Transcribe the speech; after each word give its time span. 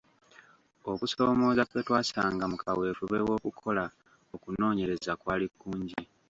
Okusoomooza 0.91 1.63
kwe 1.69 1.79
twasanga 1.87 2.43
mu 2.51 2.57
kaweefube 2.63 3.17
w’okukola 3.27 3.83
okunoonyereza 4.35 5.11
kwali 5.21 5.45
kungi. 5.59 5.99